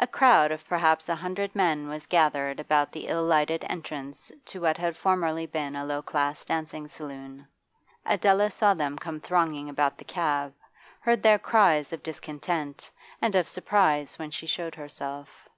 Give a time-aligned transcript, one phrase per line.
[0.00, 4.60] A crowd of perhaps a hundred men was gathered about the ill lighted entrance to
[4.60, 7.46] what had formerly been a low class dancing saloon.
[8.04, 10.52] Adela saw them come thronging about the cab,
[10.98, 12.90] heard their cries of discontent
[13.22, 15.48] and of surprise when she showed herself.